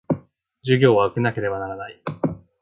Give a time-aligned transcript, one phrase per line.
[0.63, 2.01] 授業は受けなければならない